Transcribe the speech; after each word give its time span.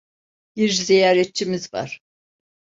Bir 0.55 0.71
ziyaretçimiz 0.71 1.73
var. 1.73 1.99